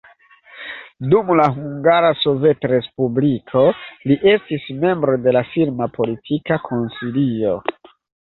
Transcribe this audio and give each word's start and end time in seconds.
Dum 1.09 1.27
la 1.39 1.43
Hungara 1.57 2.07
Sovetrespubliko 2.21 3.63
li 4.13 4.17
estis 4.31 4.65
membro 4.85 5.15
de 5.27 5.35
la 5.37 5.45
filma 5.51 5.89
politika 5.99 6.59
konsilio. 6.65 7.53